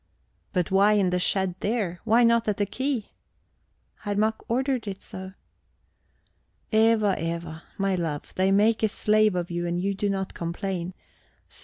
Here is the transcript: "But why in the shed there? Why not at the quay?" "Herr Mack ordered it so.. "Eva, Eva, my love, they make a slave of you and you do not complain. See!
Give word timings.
"But 0.51 0.71
why 0.71 0.93
in 0.93 1.11
the 1.11 1.19
shed 1.19 1.53
there? 1.59 1.99
Why 2.05 2.23
not 2.23 2.47
at 2.47 2.57
the 2.57 2.65
quay?" 2.65 3.11
"Herr 3.99 4.15
Mack 4.15 4.37
ordered 4.49 4.87
it 4.87 5.03
so.. 5.03 5.33
"Eva, 6.71 7.13
Eva, 7.23 7.61
my 7.77 7.93
love, 7.93 8.33
they 8.33 8.51
make 8.51 8.81
a 8.81 8.87
slave 8.87 9.35
of 9.35 9.51
you 9.51 9.67
and 9.67 9.79
you 9.79 9.93
do 9.93 10.09
not 10.09 10.33
complain. 10.33 10.95
See! 11.47 11.59